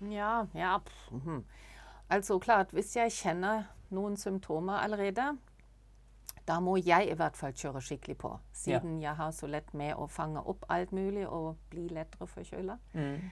[0.00, 0.78] Ja, ja.
[1.12, 1.44] Mhm.
[2.08, 5.38] Altså klart, hvis jeg kjenner noen symptomer allerede,
[6.48, 8.38] da må jeg i hvert fall kjøre skikkelig på.
[8.52, 9.08] Siden ja.
[9.08, 12.78] jeg har så lett med å fange opp alt mulig og bli lettere forkjøla.
[12.94, 13.30] Mm.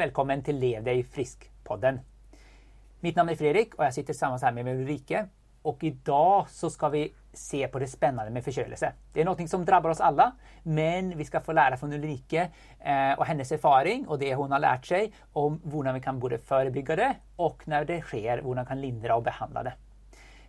[0.00, 1.98] Velkommen til Lev deg frisk-podden.
[3.04, 5.26] Mitt navn er Fredrik, og jeg sitter sammen her med Ulrike.
[5.68, 7.02] Og i dag så skal vi
[7.36, 8.88] se på det spennende med forkjølelse.
[9.12, 10.30] Det er noe som rammer oss alle,
[10.64, 14.62] men vi skal få lære fra Ulrike eh, og hennes erfaring og det hun har
[14.64, 17.10] lært seg, om hvordan vi kan både forebygge det,
[17.44, 19.74] og når det skjer, hvordan vi kan lindre og behandle det.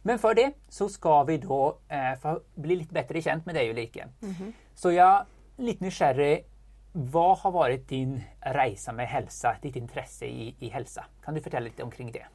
[0.08, 1.60] Men før det så skal vi da
[1.92, 4.08] eh, bli litt bedre kjent med deg, Ulrike.
[4.22, 4.56] Mm -hmm.
[4.76, 5.28] Så jeg er
[5.58, 6.46] litt nysgjerrig
[6.92, 8.18] hva har vært din
[8.56, 11.04] reise med helse, ditt interesse i, i helse?
[11.24, 12.26] Kan du fortelle litt omkring det?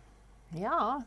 [0.57, 1.01] Ja,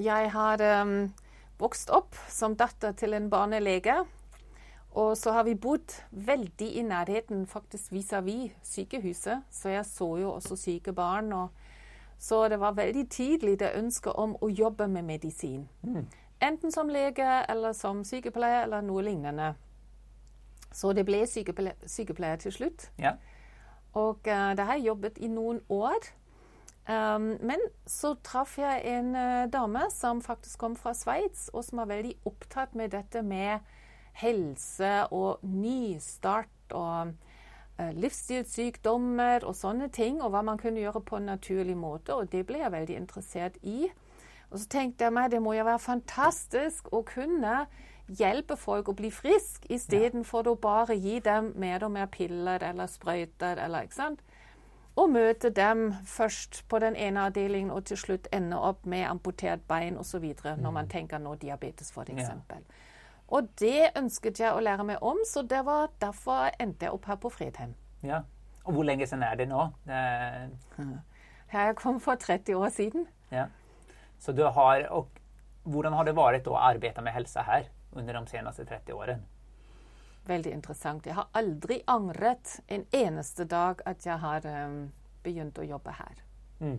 [0.00, 1.12] jeg har um,
[1.60, 4.02] vokst opp som datter til en barnelege.
[4.98, 9.42] Og så har vi bodd veldig i nærheten, faktisk vis-à-vis -vis sykehuset.
[9.50, 11.32] Så jeg så jo også syke barn.
[11.32, 11.48] Og
[12.18, 15.68] så det var veldig tidlig det ønsket om å jobbe med medisin.
[15.82, 16.06] Mm.
[16.42, 19.54] Enten som lege eller som sykepleier eller noe lignende.
[20.72, 22.88] Så det ble sykepleier, sykepleier til slutt.
[23.00, 23.16] Ja.
[23.98, 26.12] Og uh, det har jeg jobbet i noen år.
[26.88, 31.78] Um, men så traff jeg en uh, dame som faktisk kom fra Sveits, og som
[31.78, 33.60] var veldig opptatt med dette med
[34.18, 37.12] helse og nystart og
[37.78, 42.16] uh, livsstilssykdommer og sånne ting, og hva man kunne gjøre på en naturlig måte.
[42.16, 43.86] Og det ble jeg veldig interessert i.
[44.50, 47.62] Og så tenkte jeg meg det må jo være fantastisk å kunne
[48.08, 50.52] hjelpe folk å bli friske, istedenfor ja.
[50.52, 53.58] å bare gi dem mer og mer piller eller sprøyter.
[53.58, 54.22] eller ikke sant?
[54.96, 59.62] Og møte dem først på den ene avdelingen og til slutt ende opp med amputert
[59.68, 60.24] bein osv.
[60.24, 60.60] Mm.
[60.60, 60.90] når man mm.
[60.90, 62.28] tenker nå diabetes, f.eks.
[62.28, 62.60] Ja.
[63.32, 67.08] Og det ønsket jeg å lære meg om, så det var derfor endte jeg opp
[67.08, 67.72] her på Fredheim.
[68.04, 68.20] Ja.
[68.64, 69.64] Og hvor lenge siden er det nå?
[69.88, 70.02] Det...
[71.52, 73.06] Jeg kom for 30 år siden.
[73.32, 73.46] Ja.
[74.20, 75.08] Så du har, og
[75.62, 77.68] Hvordan har det vært å arbeide med helse her?
[77.92, 79.22] Under de seneste 30 årene.
[80.26, 81.06] Veldig interessant.
[81.06, 84.84] Jeg har aldri angret en eneste dag at jeg har um,
[85.24, 86.20] begynt å jobbe her.
[86.60, 86.78] Mm.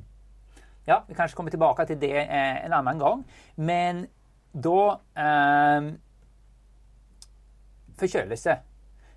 [0.88, 3.24] Ja, vi kanskje kommer tilbake til det eh, en annen gang.
[3.56, 4.06] Men
[4.52, 4.80] da
[5.16, 5.90] eh,
[8.00, 8.56] Forkjølelse.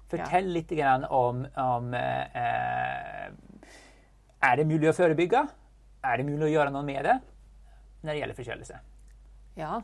[0.07, 0.55] Fortell ja.
[0.55, 0.73] litt
[1.11, 3.25] om, om eh,
[4.47, 5.43] Er det mulig å forebygge?
[6.07, 7.17] Er det mulig å gjøre noe med det
[8.07, 8.77] når det gjelder forkjølelse?
[9.59, 9.81] Ja,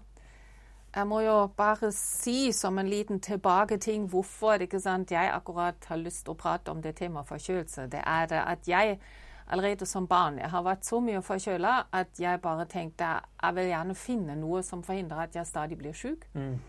[0.94, 6.34] jeg må jo bare si som en liten tilbaketing hvorfor jeg akkurat har lyst til
[6.34, 7.86] å prate om det temaet forkjølelse.
[7.88, 8.98] Det er at jeg
[9.48, 13.08] allerede som barn jeg har vært så mye forkjøla at jeg bare tenkte
[13.42, 16.28] jeg vil gjerne finne noe som forhindrer at jeg stadig blir syk.
[16.34, 16.60] Mm.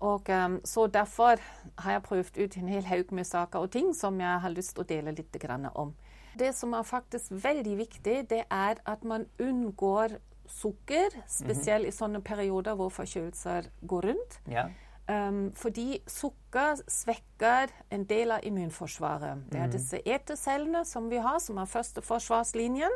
[0.00, 1.36] Og um, Så derfor
[1.78, 4.74] har jeg prøvd ut en hel haug med saker og ting som jeg har lyst
[4.74, 5.36] til å dele litt
[5.74, 5.94] om.
[6.38, 10.16] Det som er faktisk veldig viktig, det er at man unngår
[10.50, 14.40] sukker, spesielt i sånne perioder hvor forkjølelser går rundt.
[14.50, 14.68] Ja.
[15.10, 19.46] Um, fordi sukker svekker en del av immunforsvaret.
[19.50, 19.72] Det er mhm.
[19.74, 22.94] disse etercellene som vi har, som er første forsvarslinjen.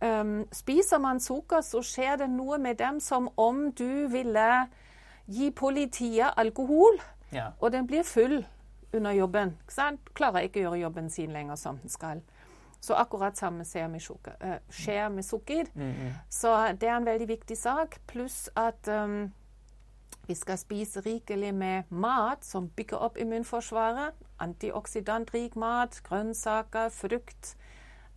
[0.00, 4.48] Um, spiser man sukker, så skjer det noe med dem som om du ville
[5.30, 6.98] gi politiet alkohol,
[7.30, 7.52] ja.
[7.60, 8.40] og den blir full
[8.92, 9.54] under jobben.
[10.14, 12.24] Klarer ikke å gjøre jobben sin lenger som den skal.
[12.80, 15.66] Så akkurat samme skjer med, sukker, uh, skjer med sukker.
[15.74, 16.12] Mm -hmm.
[16.28, 18.00] Så det er en veldig viktig sak.
[18.06, 19.32] Pluss at um,
[20.26, 24.12] vi skal spise rikelig med mat som bygger opp immunforsvaret.
[24.38, 27.56] Antioksidantrik mat, grønnsaker, frukt.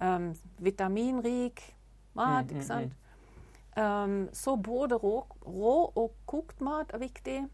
[0.02, 1.76] Um, vitaminrik
[2.14, 2.94] mat, ikke sant.
[3.78, 7.48] Um, så både rå, rå, og kokt mat er viktig.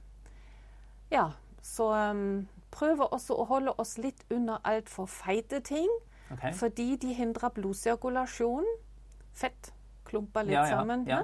[1.11, 1.29] Ja,
[1.61, 5.89] så um, prøve også å holde oss litt unna altfor feite ting.
[6.31, 6.53] Okay.
[6.53, 8.77] Fordi de hindrer blodsirkulasjonen.
[9.33, 9.73] Fett
[10.05, 11.05] klumper litt ja, ja, sammen.
[11.07, 11.23] Ja.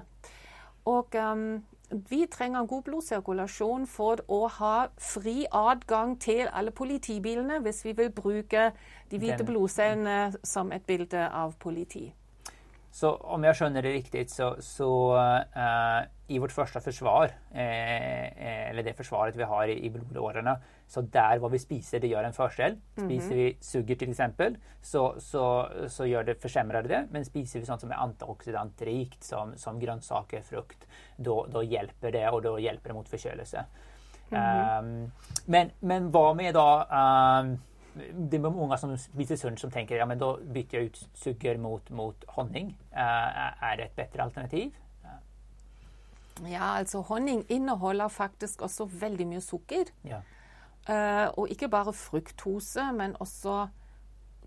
[0.86, 1.63] Og um,
[2.10, 8.12] vi trenger god blodsirkulasjon for å ha fri adgang til alle politibilene hvis vi vil
[8.13, 8.69] bruke
[9.12, 12.08] de hvite blodcellene som et bilde av politi.
[12.96, 18.70] Så om jeg skjønner det riktig, så, så uh, i vårt første forsvar, eh, eh,
[18.70, 20.56] eller det forsvaret vi har i, i blodårene,
[20.88, 22.78] så der vad vi spiser, det gjør en forskjell.
[22.94, 23.36] Spiser mm -hmm.
[23.36, 27.08] vi suger exempel så, så, så gjør det, försämrar det.
[27.12, 30.88] Men spiser vi sånt som er antioxidantrikt som, som grönsaker, frukt,
[31.18, 33.66] da hjelper det, og da hjelper det mot forkjølelse.
[34.32, 35.12] um,
[35.46, 36.86] men, men, hva med da
[37.42, 37.60] um,
[37.96, 41.60] Det er mange som spiser sunt, som tenker ja, men da bytter jeg ut sukker
[41.62, 42.74] mot, mot honning.
[42.92, 44.74] Uh, er det et bedre alternativ?
[46.44, 49.92] Ja, altså honning inneholder faktisk også veldig mye sukker.
[50.04, 50.20] Ja.
[50.90, 53.68] Uh, og ikke bare fruktose, men også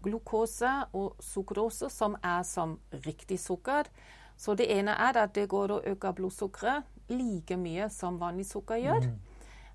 [0.02, 3.88] glukose og sukrose, som er som riktig sukker.
[4.36, 8.78] Så det ene er at det går å øke blodsukkeret like mye som vanlig sukker
[8.78, 9.08] gjør.
[9.08, 9.27] Mm.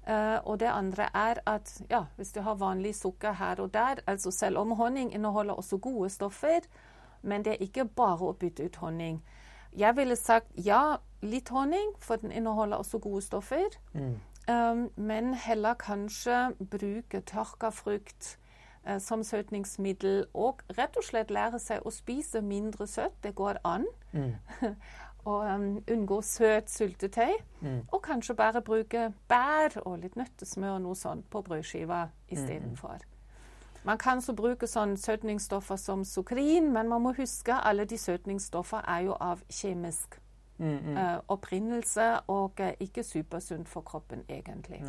[0.03, 4.01] Uh, og det andre er at ja, hvis du har vanlig sukker her og der
[4.07, 6.59] altså Selv om honning inneholder også gode stoffer,
[7.21, 9.23] men det er ikke bare å bytte ut honning.
[9.77, 13.79] Jeg ville sagt ja, litt honning, for den inneholder også gode stoffer.
[13.93, 14.19] Mm.
[14.47, 18.37] Um, men heller kanskje bruke tørka frukt
[18.89, 20.25] uh, som søtningsmiddel.
[20.33, 23.15] Og rett og slett lære seg å spise mindre søtt.
[23.23, 23.87] Det går an.
[24.11, 24.35] Mm.
[25.25, 27.33] og um, unngå søt syltetøy.
[27.61, 27.81] Mm.
[27.91, 32.99] Og kanskje bare bruke bær og litt nøttesmør og noe sånt på brødskiva istedenfor.
[33.03, 33.09] Mm.
[33.83, 38.85] Man kan så bruke sånn søtningsstoffer som sukrin, men man må huske alle de søtningsstoffer
[38.87, 40.19] er jo av kjemisk
[40.57, 40.93] mm, mm.
[40.97, 44.79] Uh, opprinnelse og uh, ikke supersunt for kroppen, egentlig.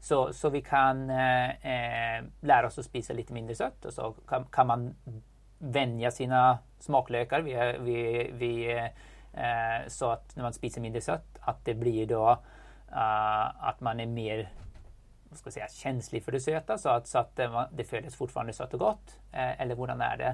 [0.00, 4.44] Så, så, vi kan eh, lære oss å spise litt mindre søtt, og så kan,
[4.52, 4.84] kan man
[5.58, 6.42] vende sine
[6.84, 7.96] smakløker vi, vi,
[8.38, 8.50] vi,
[9.92, 12.38] så at når man spiser mindre søtt, at det blir da
[12.88, 14.46] at man er mer
[15.36, 18.74] skal si, kjenslig for det søte, så at, så at det, det, føles fortfarande søtt
[18.78, 19.16] og godt?
[19.32, 20.32] Eh, eller hvordan er det?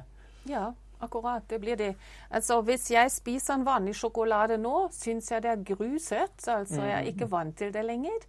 [0.51, 0.65] Ja,
[1.01, 1.49] akkurat.
[1.51, 1.95] Det blir det.
[2.31, 6.49] Altså, hvis jeg spiser en vanlig sjokolade nå, syns jeg det er grusøtt.
[6.49, 7.33] Altså, jeg er ikke mm.
[7.33, 8.29] vant til det lenger.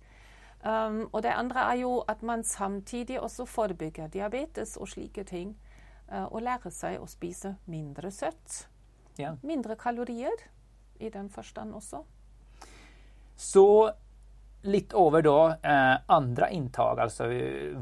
[0.64, 5.58] Um, og det andre er jo at man samtidig også forebygger diabetes og slike ting.
[6.08, 8.68] Uh, og lærer seg å spise mindre søtt.
[9.20, 9.36] Ja.
[9.44, 10.48] Mindre kalorier
[11.04, 12.04] i den forstand også.
[13.36, 13.68] Så
[14.64, 17.28] litt over da eh, andre inntak, altså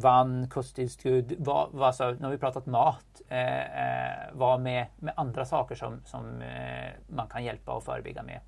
[0.02, 6.42] vann, kosttilskudd Når vi pratet mat, eh, eh, hva med, med, andre saker som, som
[6.42, 8.40] eh, man kan hjelpe og forebygge med?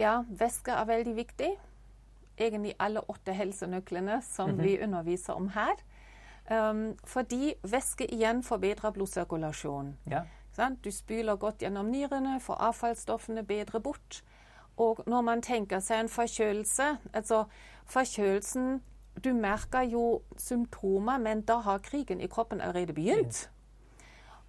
[0.00, 1.50] Ja, væske er veldig viktig.
[2.36, 4.62] Egentlig alle åtte helsenøklene som mm -hmm.
[4.62, 5.76] vi underviser om her.
[6.50, 9.96] Um, fordi væske igjen forbedrer blodsirkulasjonen.
[10.10, 10.20] Ja.
[10.84, 14.22] Du spyler godt gjennom nyrene, får avfallsstoffene bedre bort.
[14.76, 17.44] Og når man tenker seg en forkjølelse Altså,
[17.88, 18.82] forkjølelsen
[19.24, 23.50] Du merker jo symptomer, men da har krigen i kroppen allerede begynt.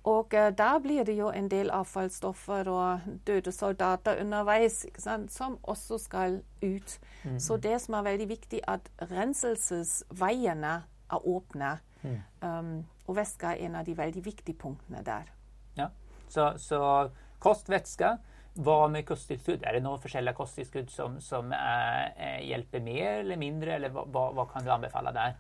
[0.04, 4.86] Og uh, da blir det jo en del avfallsstoffer og døde soldater underveis
[5.28, 7.00] som også skal ut.
[7.24, 7.40] Mm.
[7.40, 11.78] Så det som er veldig viktig, at renselsesveiene er åpne.
[12.04, 12.20] Mm.
[12.42, 15.32] Um, og væske er en av de veldig viktige punktene der.
[15.78, 15.90] Ja,
[16.28, 17.10] Så, så
[17.40, 18.18] kost, væske
[18.58, 19.64] hva med kosttilskudd?
[19.64, 24.46] Er det noen forskjellige kosttilskudd som, som eh, hjelper mer eller mindre, eller hva, hva,
[24.50, 25.36] kan du anbefale der?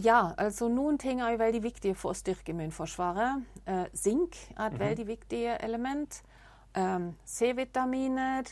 [0.00, 3.44] Ja, altså noen ting er jo veldig viktige for å styrke immunforsvaret.
[3.66, 4.84] Uh, zink er et mm -hmm.
[4.86, 6.22] veldig viktig element.
[6.76, 8.44] Um, C-vitaminer.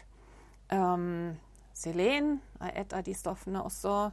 [0.72, 1.36] Um,
[1.74, 4.10] selen er et av de stoffene også.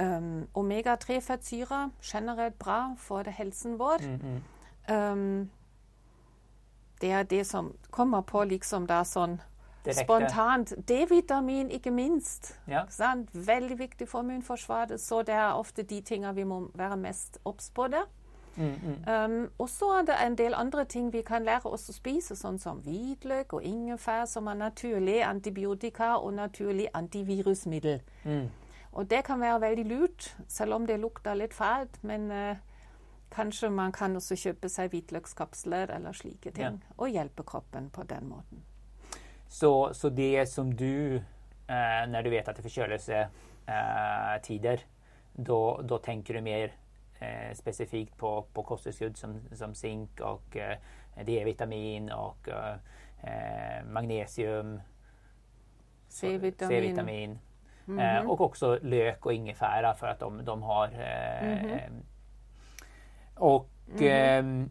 [0.00, 3.98] Um, Omega-3-fettsyre generelt bra for helsen vår.
[4.02, 4.40] Mm
[4.88, 5.48] -hmm
[7.04, 9.36] det er det som kommer på liksom da sånn
[9.84, 10.04] Direkte.
[10.04, 10.72] spontant.
[10.88, 12.54] D-vitamin, ikke minst.
[12.68, 12.86] Ja.
[13.32, 15.00] Veldig viktig for immunforsvaret.
[15.00, 18.08] Så det er ofte de tingene vi må være mest obs på der.
[18.56, 19.14] Mm, mm.
[19.14, 22.36] Um, og så er det en del andre ting vi kan lære oss å spise,
[22.38, 28.00] sånn som hvitløk og ingefær, som er naturlig antibiotika og naturlig antivirusmiddel.
[28.24, 28.46] Mm.
[28.92, 31.98] Og det kan være veldig lurt, selv om det lukter litt fælt.
[32.02, 32.56] Men uh,
[33.34, 36.94] Kanskje man kan også kjøpe seg hvitløkskapsler eller slike ting, ja.
[36.96, 38.62] og hjelpe kroppen på den måten.
[39.48, 41.22] Så, så det som du,
[41.66, 44.84] eh, når du vet at det er forkjølelsestider, eh,
[45.90, 46.68] da tenker du mer
[47.18, 50.76] eh, spesifikt på, på kosttilskudd som, som zink og eh,
[51.26, 52.78] D-vitamin og eh,
[53.90, 54.80] magnesium,
[56.08, 57.40] C-vitamin.
[57.86, 58.30] Mm -hmm.
[58.30, 60.88] og også løk og ingefæra, for at de, de har
[61.42, 62.02] mm -hmm
[63.34, 64.68] och mm.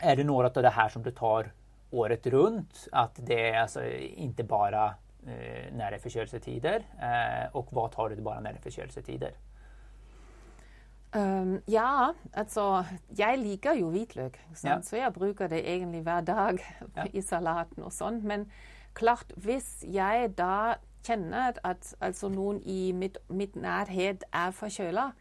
[0.00, 1.52] eh, är det något av det här som du tar
[1.90, 2.88] året runt?
[2.92, 4.84] Att det är alltså inte bara
[5.26, 6.84] eh, när det är förkölelsetider?
[7.02, 9.32] Eh, och vad tar du bara när det är förkölelsetider?
[11.16, 12.84] Um, ja, altså
[13.18, 14.80] Jeg liker jo hvitløk, ja.
[14.82, 16.58] så jeg bruker det egentlig hver dag
[16.96, 17.04] ja.
[17.12, 18.18] i salaten og sånn.
[18.26, 18.48] Men
[18.98, 20.74] klart, hvis jeg da
[21.06, 25.12] kjenner at altså noen i mitt, mitt nærhet er forkjøla,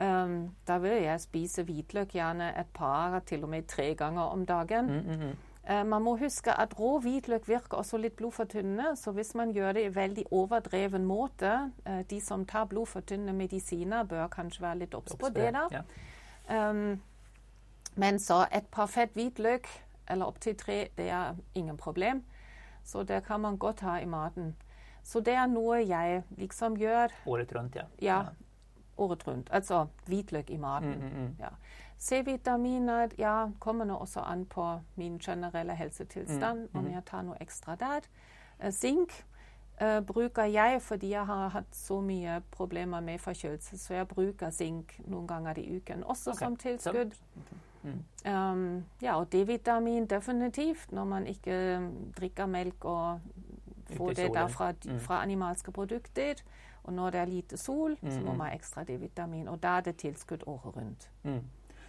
[0.00, 4.46] Um, da vil jeg spise hvitløk gjerne et par, til og med tre ganger om
[4.46, 4.86] dagen.
[4.86, 5.36] Mm, mm, mm.
[5.70, 8.96] Eh, man må huske at rå hvitløk virker også litt blodfortynnende.
[8.96, 11.52] Så hvis man gjør det i veldig overdreven måte
[11.86, 15.52] eh, De som tar blodfortynnende medisiner, bør kanskje være litt obs på det.
[15.54, 15.68] da.
[15.70, 16.70] Ja.
[16.70, 17.00] Um,
[17.94, 19.68] men så et par fett hvitløk,
[20.10, 22.24] eller opptil tre, det er ingen problem.
[22.84, 24.56] Så det kan man godt ha i maten.
[25.02, 27.12] Så det er noe jeg liksom gjør.
[27.26, 27.84] Året rundt, ja.
[28.00, 28.22] Ja,
[28.96, 29.48] året rundt.
[29.52, 30.98] Altså hvitløk i maten.
[30.98, 31.36] Mm, mm, mm.
[31.40, 31.48] Ja.
[31.98, 37.36] C-vitaminer ja, kommer nå også an på min generelle helsetilstand, mm, om jeg tar noe
[37.40, 38.08] ekstra der.
[38.70, 39.24] Sink Zink
[39.82, 44.50] uh, bruker jeg fordi jeg har hatt så mye problemer med forkjølelse, så jeg bruker
[44.50, 46.38] zink noen ganger i uken, også okay.
[46.38, 47.14] som tilskudd.
[47.82, 48.02] Mm.
[48.26, 51.80] Um, ja, og D-vitamin definitivt, når man ikke
[52.18, 53.20] drikker melk og
[53.96, 55.00] får det derfra mm.
[55.00, 56.34] fra animalske produkter.
[56.84, 59.48] Og når det er lite sol, så må man ha ekstra D-vitamin.
[59.48, 61.10] Og da er det tilskudd året rundt.
[61.22, 61.42] Mm.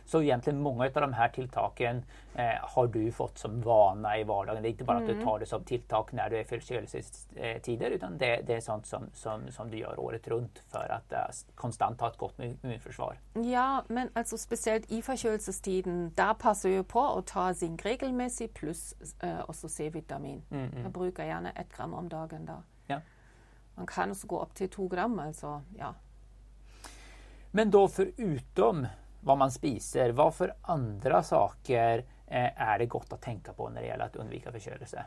[0.05, 2.03] Så egentlig mange av de her tiltakene
[2.35, 4.63] eh, har du fått som vana i hverdagen.
[4.63, 5.23] Det er ikke bare at du mm.
[5.23, 9.47] tar det som tiltak når du är forkjølelsestider, utan det, det, er sånt som, som,
[9.51, 13.21] som, du gjør året rundt for at uh, konstant ha et godt immunforsvar.
[13.47, 16.09] Ja, men altså spesielt i forkjølelsestiden.
[16.17, 18.91] Da passer vi på å ta zink regelmessig pluss
[19.23, 20.43] uh, også C-vitamin.
[20.49, 20.83] Mm, mm.
[20.83, 22.59] Jeg bruker gjerne ett gram om dagen då.
[23.77, 25.61] Man kan også gå opp til to gram, altså.
[25.77, 25.93] ja.
[27.53, 28.85] Men da forutom
[29.23, 30.13] hva man spiser.
[30.17, 34.23] Hva for andre saker eh, er det godt å tenke på når det gjelder å
[34.23, 35.05] unnvike forkjølelse?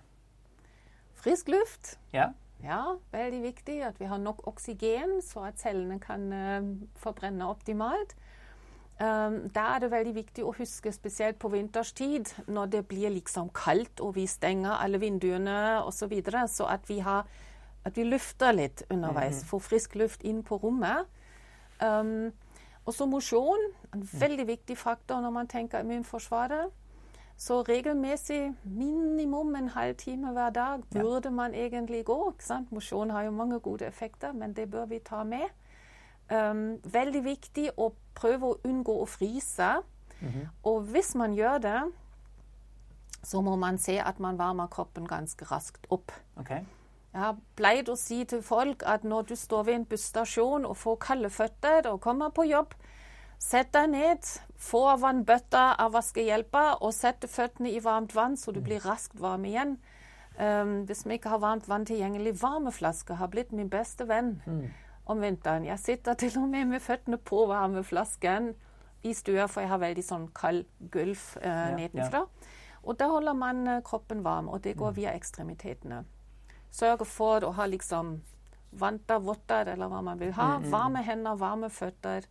[1.27, 1.97] Frisk luft.
[2.15, 2.31] Ja.
[2.63, 2.97] ja.
[3.13, 6.71] veldig viktig at vi har nok oksygen, så at cellene kan uh,
[7.03, 8.15] forbrenne optimalt.
[8.97, 13.51] Um, da er det veldig viktig å huske, spesielt på vinterstid, når det blir liksom
[13.57, 17.29] kaldt og vi stenger alle vinduene osv., så, videre, så at vi, har,
[17.87, 19.43] at vi lufter litt underveis.
[19.43, 19.49] Mm.
[19.51, 21.07] Får frisk luft inn på rommet.
[21.79, 22.33] Um,
[22.87, 23.71] og så mosjon.
[23.95, 24.09] En mm.
[24.21, 26.73] veldig viktig faktor når man tenker immunforsvaret.
[27.37, 32.35] Så regelmessig minimum en halv time hver dag burde man egentlig gå.
[32.71, 35.45] Mosjon har jo mange gode effekter, men det bør vi ta med.
[36.31, 39.83] Um, veldig viktig å prøve å unngå å fryse.
[40.21, 40.49] Mm -hmm.
[40.63, 41.83] Og hvis man gjør det,
[43.23, 46.13] så må man se at man varmer kroppen ganske raskt opp.
[46.37, 46.65] Okay.
[47.17, 50.75] Jeg har pleid å si til folk at når du står ved en busstasjon og
[50.77, 52.75] får kalde føtter og kommer på jobb,
[53.41, 54.27] sett deg ned,
[54.61, 59.47] få vannbøtta av vaskehjelpa og sett føttene i varmt vann, så du blir raskt varm
[59.49, 59.79] igjen.
[60.37, 64.67] Um, hvis vi ikke har varmt vann tilgjengelig, varmeflaske har blitt min beste venn mm.
[65.09, 65.65] om vinteren.
[65.65, 68.51] Jeg sitter til og med med føttene på varmeflasken
[69.09, 72.27] i stua, for jeg har veldig sånn kald gulv uh, ja, nedenfra.
[72.29, 72.53] Ja.
[72.85, 75.01] Og da holder man uh, kroppen varm, og det går mm.
[75.01, 76.03] via ekstremitetene
[76.71, 78.17] sørge for å ha liksom
[78.77, 80.57] vanter, votter, eller hva man vil ha.
[80.57, 80.71] Mm, mm.
[80.73, 82.29] Varme hender, varme føtter.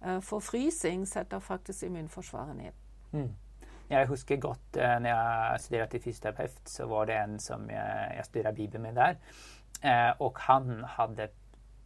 [0.00, 2.76] Uh, for frysing setter faktisk immunforsvaret ned.
[3.12, 3.32] Mm.
[3.90, 8.14] Jeg husker godt uh, når jeg studerte til fysioterapeut, så var det en som jeg,
[8.16, 9.20] jeg studerte Bibelen med der.
[9.84, 11.28] Uh, og han hadde,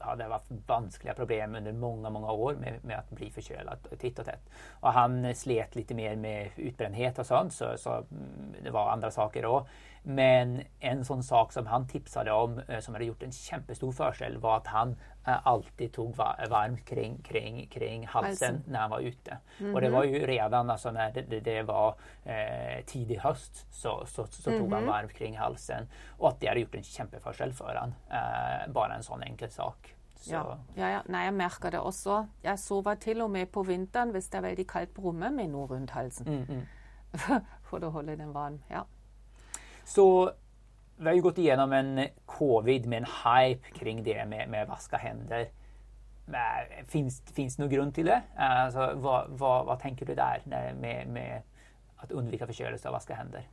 [0.04, 4.28] hadde hatt vanskelige problemer under mange mange år med, med å bli forkjølet titt og
[4.28, 4.54] tett.
[4.82, 9.10] Og han slet litt mer med utbrenthet og sånn, så, så, mm, det var andre
[9.14, 9.74] saker òg.
[10.04, 14.36] Men en sånn sak som han tipsade om, eh, som hadde gjort en kjempestor forskjell,
[14.38, 14.90] var at han
[15.24, 19.38] eh, alltid tok varmt kring, kring, kring halsen når han var ute.
[19.58, 19.74] Mm -hmm.
[19.74, 24.26] Og det var jo redan altså, når det, det var eh, tidlig høst, så, så,
[24.26, 24.74] så tok mm -hmm.
[24.74, 24.92] han mhm.
[24.92, 25.88] varmt kring halsen.
[26.18, 27.94] Og at det hadde gjort en kjempeforskjell for han.
[28.10, 29.94] Eh, bare en sånn enkel sak.
[30.26, 30.58] Ja.
[30.76, 31.02] Ja, ja.
[31.06, 32.26] Nei, jeg merker det også.
[32.42, 35.48] Jeg sover til og med på vinteren hvis det er veldig kaldt på rommet, med
[35.48, 36.26] noe rundt halsen.
[36.26, 36.66] Mm mm.
[37.68, 38.62] For å holde den varm.
[38.70, 38.82] ja.
[39.84, 40.06] Så
[40.96, 44.96] vi har jo gått igjennom en covid med en hype kring det med, med vaska
[44.96, 45.50] hender.
[46.88, 48.20] Fins det noen grunn til det?
[48.40, 53.44] Altså, hva, hva, hva, tenker du der med, med å unnvike forkjølelse og vaske hender?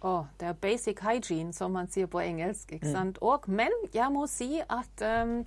[0.00, 2.72] Oh, det er basic hygiene, som man sier på engelsk.
[2.72, 2.94] ikke mm.
[2.94, 3.18] sant?
[3.18, 3.28] Mm.
[3.28, 5.40] Og, men jeg må si at um,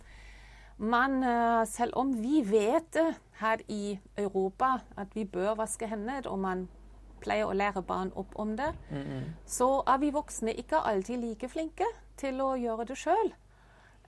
[0.77, 2.99] man, uh, selv om vi vet
[3.39, 6.67] her i Europa at vi bør vaske hender, og man
[7.21, 9.23] pleier å lære barn opp om det, mm -hmm.
[9.45, 11.85] så er vi voksne ikke alltid like flinke
[12.17, 13.33] til å gjøre det sjøl.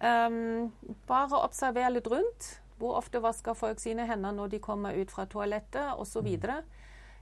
[0.03, 0.74] Um,
[1.08, 2.60] bare observer litt rundt.
[2.77, 6.27] Hvor ofte vasker folk sine hender når de kommer ut fra toalettet, osv.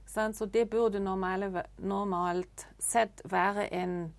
[0.06, 0.32] Så, mm.
[0.32, 4.14] så det burde normalt, normalt sett være en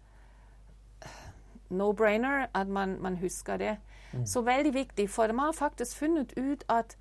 [1.70, 3.78] no-brainer at man, man, husker det.
[4.14, 4.26] Mm.
[4.26, 6.98] Så veldig viktig, for de har faktisk funnet ut at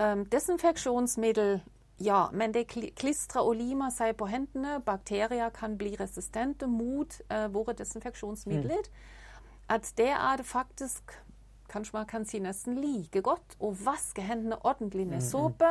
[0.00, 1.60] um, desinfeksjonsmiddel
[1.98, 4.80] ja, men det klistrer og limer seg på hendene.
[4.84, 8.84] Bakterier kan bli resistente mot uh, våre desinfeksjonsmidler.
[8.84, 9.62] Mm.
[9.68, 11.22] At det er det faktisk
[11.66, 15.30] Kanskje man kan si nesten like godt å vaske hendene ordentlig med mm, mm.
[15.30, 15.70] såpe.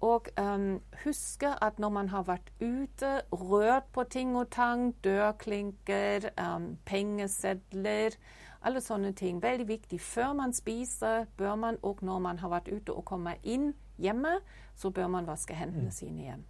[0.00, 6.30] Og um, huske at når man har vært ute, rørt på ting og tang, dørklinker,
[6.40, 8.16] um, pengesedler
[8.64, 9.42] alle sånne ting.
[9.42, 10.00] Veldig viktig.
[10.00, 14.38] Før man spiser, bør man, og når man har vært ute og kommer inn hjemme,
[14.78, 15.96] så bør man vaske hendene mm.
[15.96, 16.48] sine igjen.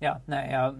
[0.00, 0.74] Ja, nei, ja,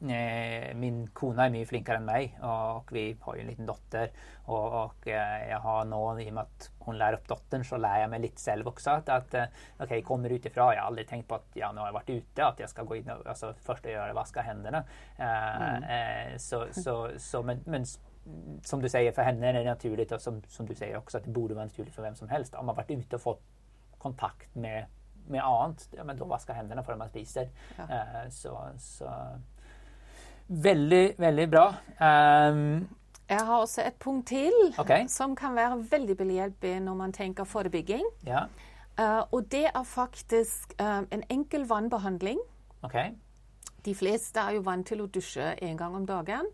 [0.80, 4.14] min kone er mye flinkere enn meg, og vi har jo en liten datter.
[4.46, 8.06] Og, og jeg har nå, i og med at hun lærer opp datteren, så lærer
[8.06, 8.96] jeg meg litt selv også.
[9.02, 9.36] At, at
[9.84, 10.70] OK, jeg kommer ut ifra.
[10.72, 12.88] Jeg har aldri tenkt på at ja, nå har jeg vært ute, at jeg skal
[12.88, 14.84] gå inn og altså, først gjøre vaske hendene.
[15.20, 15.86] Mm.
[15.90, 17.84] uh, så, så, så, men, men
[18.64, 21.28] som du sier, for henne er det naturlig, og som, som, du sier også, at
[21.28, 22.56] det burde være naturlig for hvem som helst.
[22.56, 23.44] Om man har vært ute og fått
[24.00, 24.88] kontakt med
[25.28, 27.50] med annet, ja, men da vaske hendene før man spiser.
[27.78, 27.86] Ja.
[27.86, 29.10] Eh, så, så,
[30.48, 31.66] Veldig, veldig bra.
[31.98, 32.88] Um,
[33.28, 35.08] jeg har også et punkt til okay.
[35.08, 38.04] som kan være veldig behjelpelig når man tenker forebygging.
[38.26, 38.44] Ja.
[38.98, 42.38] Uh, og det er faktisk uh, en enkel vannbehandling.
[42.82, 43.10] Okay.
[43.84, 46.46] De fleste er jo vant til å dusje en gang om dagen.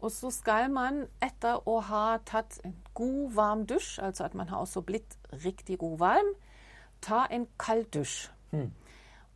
[0.00, 4.48] Og så skal man, etter å ha tatt en god, varm dusj, altså at man
[4.48, 6.34] har også blitt riktig god varm,
[7.06, 8.26] ta en kald dusj.
[8.50, 8.70] Mm.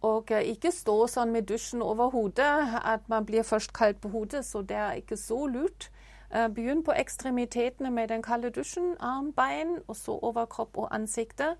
[0.00, 2.52] Og uh, ikke stå sånn med dusjen over hodet
[2.84, 5.90] at man blir først kald på hodet, så det er ikke så lurt.
[6.34, 11.58] Uh, begynn på ekstremitetene med den kalde dusjen, arm, bein, og så overkropp og ansiktet.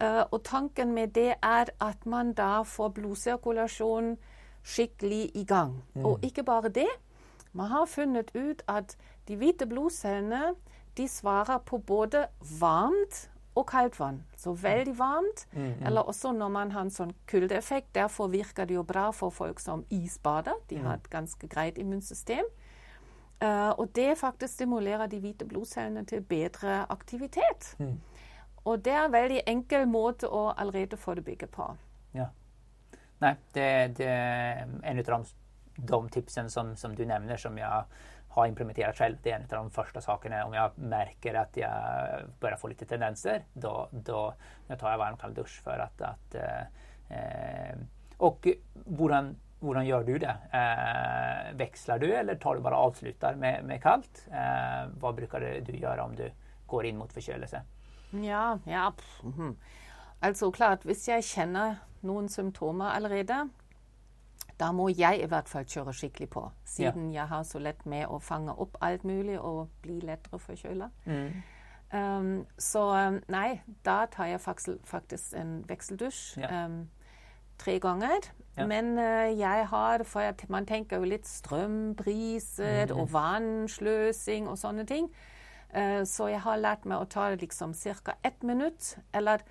[0.00, 4.16] Uh, og tanken med det er at man da får blodsirkulasjon
[4.62, 5.82] skikkelig i gang.
[5.94, 6.04] Mm.
[6.04, 6.88] Og ikke bare det.
[7.52, 8.96] Man har funnet ut at
[9.28, 10.54] de hvite blodcellene
[10.96, 12.26] de svarer på både
[12.60, 14.22] varmt og kaldt vann.
[14.36, 15.46] Så veldig varmt.
[15.52, 15.86] Mm, mm.
[15.86, 17.92] Eller også når man har en sånn kuldeeffekt.
[17.94, 20.56] Derfor virker det jo bra for folk som isbader.
[20.70, 22.48] De har et ganske greit immunsystem.
[23.42, 27.74] Uh, og det faktisk stimulerer de hvite blodcellene til bedre aktivitet.
[27.78, 27.98] Mm.
[28.64, 31.66] Og det er en veldig enkel måte å allerede forebygge på.
[32.14, 32.28] Ja.
[33.22, 35.26] Nei, det, det er en av
[35.76, 37.84] de tipsene som, som, du nevner, som jeg
[38.32, 39.16] har implementerat själv.
[39.22, 40.44] Det är en av de första sakerna.
[40.44, 41.70] Om jag märker att jag
[42.40, 44.34] börjar få lite tendenser, då, då,
[44.66, 46.02] då tar jag varm kall dusch för att...
[46.02, 47.76] att eh,
[48.16, 48.46] och
[48.86, 50.36] hvordan, hvordan gjør du det?
[50.52, 54.26] Eh, växlar du eller tar du bare avslutar med, med kallt?
[54.30, 56.30] Eh, vad brukar du gjøre om du
[56.66, 57.62] går inn mot forkjølelse?
[58.12, 58.92] Ja, ja.
[60.22, 63.48] Altså klart, hvis jeg kjenner noen symptomer allerede,
[64.62, 67.22] da må jeg i hvert fall kjøre skikkelig på, siden ja.
[67.22, 70.88] jeg har så lett med å fange opp alt mulig og bli lettere forkjøla.
[71.10, 71.42] Mm.
[71.92, 76.64] Um, så um, nei, da tar jeg faktisk en vekseldusj ja.
[76.64, 76.78] um,
[77.60, 78.30] tre ganger.
[78.56, 78.66] Ja.
[78.68, 82.96] Men uh, jeg har For jeg, man tenker jo litt strømpriser mm.
[82.96, 85.10] og vannsløsing og sånne ting.
[85.74, 88.16] Uh, så jeg har lært meg å ta liksom ca.
[88.24, 88.96] ett minutt.
[89.12, 89.44] Eller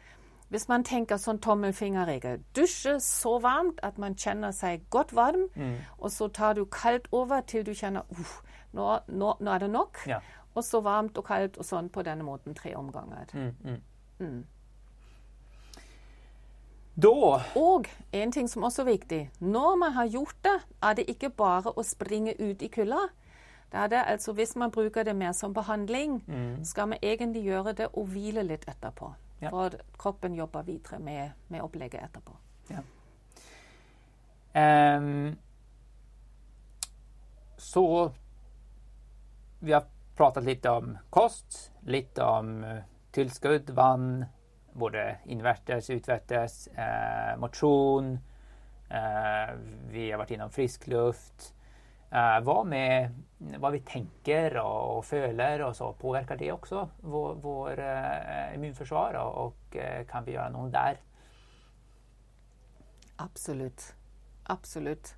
[0.52, 5.78] hvis man tenker sånn tommelfingerregel Dusje så varmt at man kjenner seg godt varm, mm.
[5.98, 8.34] og så tar du kaldt over til du kjenner uh,
[8.76, 10.02] nå, nå, nå, er det nok.
[10.08, 10.20] Ja.
[10.52, 13.32] Og så varmt og kaldt og sånn på denne måten tre omganger.
[13.32, 13.80] Mm, mm.
[14.20, 14.42] mm.
[17.02, 19.22] Da Og en ting som også er viktig.
[19.40, 23.08] Når man har gjort det, er det ikke bare å springe ut i kulda.
[23.72, 26.66] Det det, altså Hvis man bruker det mer som behandling, mm.
[26.66, 29.14] skal man egentlig gjøre det og hvile litt etterpå.
[29.42, 29.50] Ja.
[29.50, 32.36] For kroppen jobber videre med, med opplegget etterpå.
[32.70, 32.84] Ja.
[34.98, 35.38] Um,
[37.58, 38.12] så
[39.60, 44.26] vi har pratet litt om kost, litt om uh, tilskudd, vann,
[44.74, 48.20] både innvertes, utvertes, eh, mosjon.
[48.90, 49.56] Eh,
[49.90, 51.54] vi har vært innom frisk luft.
[52.12, 53.22] Eh, hva med
[53.58, 59.18] hva vi tenker og, og føler, og så påvirker det også vår, vår uh, immunforsvar?
[59.18, 61.00] Og, og uh, kan vi gjøre noe der?
[63.24, 63.94] Absolutt.
[64.50, 65.16] Absolutt.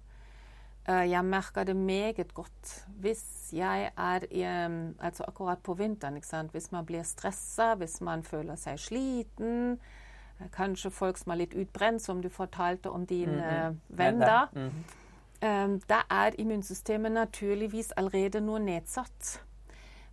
[0.83, 6.19] Jeg merker det meget godt hvis jeg er i, altså akkurat på vinteren.
[6.51, 9.77] Hvis man blir stressa, hvis man føler seg sliten.
[10.51, 13.77] Kanskje folk som er litt utbrent, som du fortalte om din mm -hmm.
[13.87, 14.47] venn da.
[14.51, 15.02] Mm -hmm.
[15.43, 19.41] Da er immunsystemet naturligvis allerede noe nedsatt.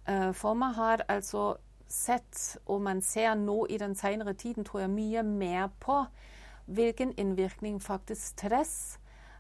[0.09, 1.55] Eh, for man har altså
[1.89, 6.05] sett, og man ser nå i den senere tiden, tror jeg, mye mer på
[6.67, 8.99] hvilken innvirkning faktisk stress,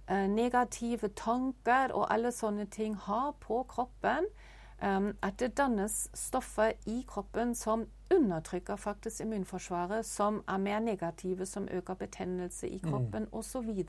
[0.09, 4.27] eh, negative tanker og alle sånne ting har på kroppen.
[5.23, 11.69] At det dannes stoffer i kroppen som undertrykker faktisk immunforsvaret, som er mer negative, som
[11.69, 12.91] øker betennelse i mm.
[12.91, 13.29] kroppen mm.
[13.33, 13.85] osv.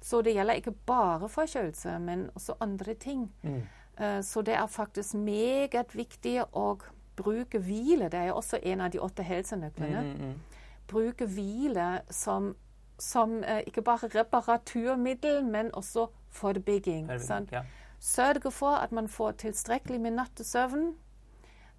[0.00, 3.32] Så det gjelder ikke bare forkjølelse, men også andre ting.
[3.42, 3.62] Mm.
[4.00, 6.78] Uh, så det er faktisk meget viktig å
[7.16, 8.08] bruke hvile.
[8.08, 10.00] Det er jo også en av de åtte helsenøklene.
[10.00, 10.34] Mm, mm, mm.
[10.88, 12.54] bruke hvile som
[12.98, 17.06] som eh, ikke bare reparaturmiddel, men også forebygging.
[17.52, 17.60] Ja.
[18.00, 20.94] Sørge for at man får tilstrekkelig med nattesøvn.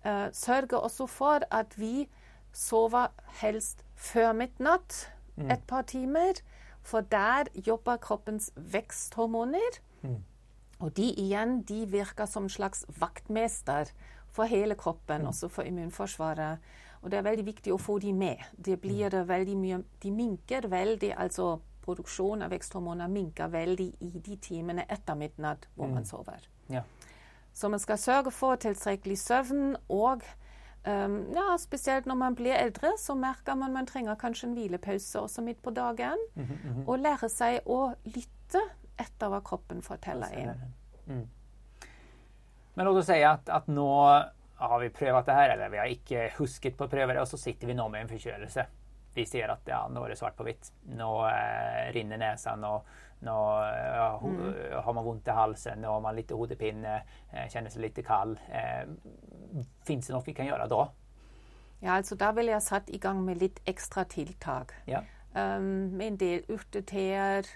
[0.05, 2.07] Uh, sørge også for at vi
[2.53, 3.07] sover
[3.41, 5.51] helst før midnatt Mm.
[5.51, 6.33] et par timer.
[6.83, 9.79] For der jobber kroppens veksthormoner.
[10.01, 10.23] Mm.
[10.79, 13.91] Og de igjen de virker som en slags vaktmester
[14.31, 14.79] for hele Mm.
[14.79, 16.57] kroppen, også for immunforsvaret.
[17.01, 18.37] Og det er veldig viktig å få de med.
[18.65, 24.09] Det blir det veldig mye De minker veldig, altså produksjon av veksthormoner minker veldig i
[24.19, 26.47] de timene etter midnatt hvor man sover.
[26.69, 26.81] Ja.
[27.53, 30.21] Så man skal sørge for tilstrekkelig søvn, og
[30.85, 35.23] um, ja, spesielt når man blir eldre, så merker man man trenger kanskje en hvilepause
[35.25, 36.21] også midt på dagen.
[36.85, 38.63] Og lære seg å lytte
[38.99, 40.65] etter hva kroppen forteller en.
[41.07, 41.27] Mm.
[42.73, 43.89] Men låt du si at, at nå
[44.59, 47.27] har vi prøvd det her, eller vi har ikke husket på å prøve det, og
[47.31, 48.65] så sitter vi nå med en forkjølelse.
[49.15, 50.69] Vi ser at ja, nå er det svart på hvitt.
[50.95, 52.87] Nå eh, rinner nesen, og
[53.25, 54.31] nå ja, ho
[54.83, 57.01] har man vondt i halsen, nå har man litt hodepine,
[57.33, 58.39] eh, kjenner seg litt kald.
[58.47, 58.87] Eh,
[59.87, 60.83] Fins det noe vi kan gjøre da?
[61.81, 64.73] Ja, altså da ville jeg satt i gang med litt ekstra tiltak.
[64.87, 65.01] Ja.
[65.33, 67.47] Um, med en del urteteer,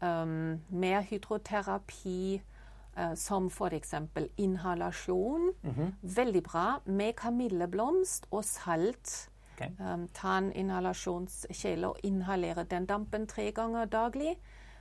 [0.00, 2.40] um, mer hydroterapi,
[2.96, 3.94] uh, som f.eks.
[4.36, 5.52] inhalasjon.
[6.02, 9.30] Veldig bra med kamilleblomst og salt.
[9.54, 9.70] Okay.
[9.78, 14.38] Um, ta en inhalasjonskjele og inhalere den dampen tre ganger daglig.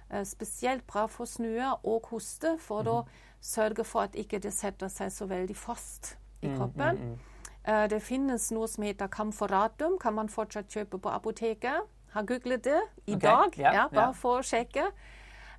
[0.10, 3.00] Uh, spesielt bra for snue og hoste, for å
[3.42, 7.20] sørge for at ikke det setter seg så veldig fast i kroppen.
[7.64, 11.88] Eh, Det finnes noe som heter Camforatum, kan man fortsatt kjøpe på apoteket.
[12.14, 13.20] Har googlet det i okay.
[13.20, 14.16] dag, yeah, ja, bare yeah.
[14.16, 14.88] for å sjekke.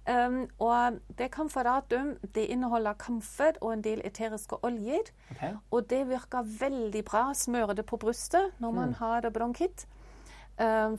[0.09, 5.13] Um, og det Camforatum det inneholder kamfer og en del eteriske oljer.
[5.31, 5.53] Okay.
[5.71, 7.29] Og det virker veldig bra.
[7.35, 9.87] Smøre det på brystet når man har bronkitt.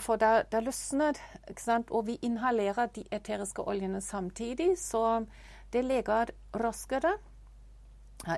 [0.01, 1.19] For da, da løsner?
[1.91, 5.25] Og vi inhalerer de eteriske oljene samtidig, så
[5.73, 7.11] det leger raskere.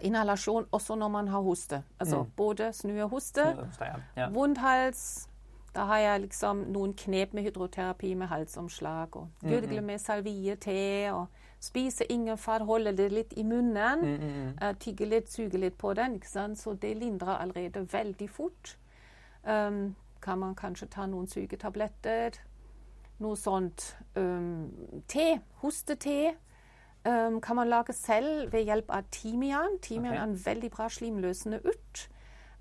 [0.02, 1.84] Inhalasjon også når man har hoste.
[2.00, 3.42] Altså både snue og hoste.
[4.16, 4.28] Ja.
[4.30, 5.30] Vond Vondhals.
[5.76, 9.16] Da har jeg liksom noen knep med hydroterapi med halsomslag.
[9.16, 11.12] Og gurgle med salvie-te.
[11.14, 11.28] Og
[11.60, 14.04] spise ingefær, holde det litt i munnen.
[14.62, 16.16] eh, tygge litt, suge litt på den.
[16.16, 16.60] ikke sant?
[16.60, 18.78] Så det lindrer allerede veldig fort.
[19.44, 22.40] Um, kan man kanskje ta noen sugetabletter.
[23.24, 23.92] Noe sånt.
[24.16, 24.72] Um,
[25.12, 25.38] te.
[25.62, 26.34] Hostete.
[27.04, 29.80] Um, kan man lage selv ved hjelp av timian.
[29.84, 30.20] Timian Ok.
[30.20, 32.08] er en veldig bra slimløsende urt.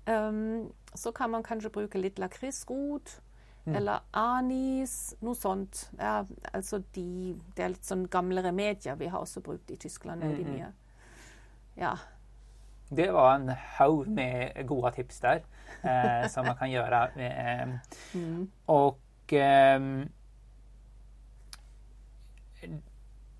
[0.07, 3.19] Um, så kan man kanskje bruke litt lakrisrot
[3.65, 5.85] eller anis, noe sånt.
[5.95, 10.21] Ja, altså de, det er litt sånn gamle remedier vi har også brukt i Tyskland
[10.21, 10.71] veldig mye.
[11.79, 11.93] Ja.
[12.89, 15.39] Det var en haug med gode tips der
[15.83, 16.99] eh, som man kan gjøre.
[17.17, 17.67] Eh,
[18.67, 18.97] Og
[19.33, 19.79] eh,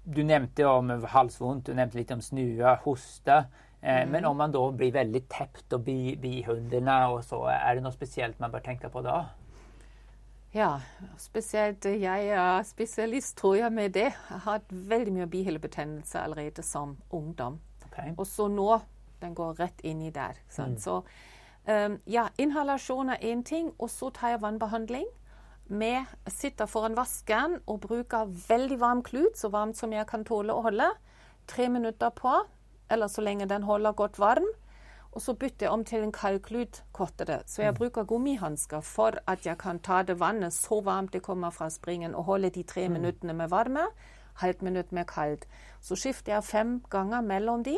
[0.03, 3.45] Du nevnte om halsvondt, du nevnte litt om snue, hoste.
[3.81, 7.95] Eh, Men om man da blir veldig tept og bi, og så, er det noe
[7.95, 9.21] spesielt man bør tenke på da?
[10.53, 10.79] Ja,
[11.17, 14.11] spesielt jeg er spesialist, tror jeg, med det.
[14.11, 17.59] Jeg har hatt veldig mye bihulebetennelse allerede som ungdom.
[17.87, 18.11] Okay.
[18.17, 18.67] Og så nå,
[19.23, 20.37] den går rett inn i der.
[20.51, 20.83] Sant?
[20.83, 21.01] Så
[21.67, 25.07] um, ja, inhalasjon er én ting, og så tar jeg vannbehandling.
[25.71, 30.53] Med, sitter foran vasken og bruker veldig varm klut, så varmt som jeg kan tåle
[30.53, 30.89] å holde.
[31.47, 32.33] Tre minutter på,
[32.91, 34.49] eller så lenge den holder godt varm.
[35.13, 37.43] Og så bytter jeg om til en kald klut kortere.
[37.45, 41.53] Så jeg bruker gummihansker for at jeg kan ta det vannet så varmt det kommer
[41.53, 43.85] fra springen, og holde de tre minuttene med varme,
[44.41, 45.45] halvt minutt med kaldt.
[45.81, 47.77] Så skifter jeg fem ganger mellom de.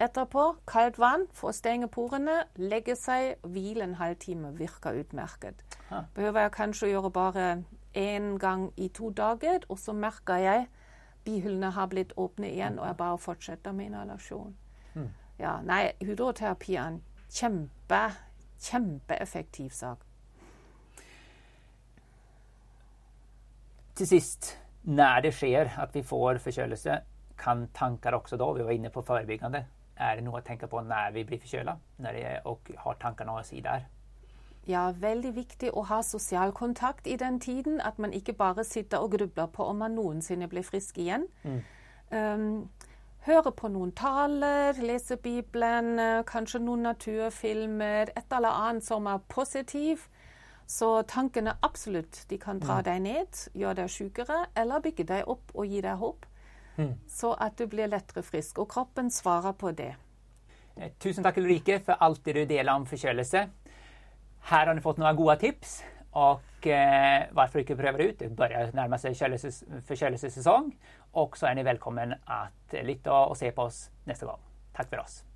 [0.00, 4.54] Etterpå kaldt vann for å stenge porene, legge seg, hvile en halvtime.
[4.56, 5.60] Virker utmerket.
[5.90, 6.06] Ah.
[6.16, 7.48] Behøver jeg kanskje gjøre bare
[7.92, 10.68] én gang i to dager, og så merker jeg
[11.24, 14.56] bihulene har blitt åpne igjen, og jeg bare fortsetter med inhalasjon.
[15.40, 16.98] Ja, nei, hydroterapi er en
[17.32, 18.00] kjempe,
[18.60, 20.02] kjempeeffektiv sak.
[23.96, 24.50] Til sist,
[24.84, 26.98] når det skjer at vi får forkjølelse,
[27.40, 29.64] kan tanker også da, vi var inne på forebyggende,
[30.00, 31.76] er det noe å tenke på når vi blir forkjøla,
[32.48, 33.86] og har tankene å si der?
[34.68, 37.80] Ja, veldig viktig å ha sosial kontakt i den tiden.
[37.80, 41.26] At man ikke bare sitter og grubler på om man noensinne blir frisk igjen.
[42.10, 42.68] Um,
[43.26, 49.18] høre på noen taler, lese Bibelen, eh, kanskje noen naturfilmer, et eller annet som er
[49.28, 50.08] positiv.
[50.66, 55.50] Så tankene absolutt de kan dra deg ned, gjøre deg sykere, eller bygge deg opp
[55.54, 56.26] og gi deg håp.
[57.08, 58.58] Så at du blir lettere frisk.
[58.62, 59.94] Og kroppen svarer på det.
[60.76, 63.46] Eh, Tusen takk Ulrike for alt det du deler om forkjølelse.
[64.50, 65.80] Her har ni fått noen gode tips.
[66.18, 68.18] Og eh, hvorfor ikke prøve det ut?
[68.18, 69.18] Det begynner å nærme seg
[69.86, 70.72] forkjølelsessesong.
[71.14, 74.40] Og så är ni til å lytte og se på oss neste gang.
[74.74, 75.29] Takk for oss!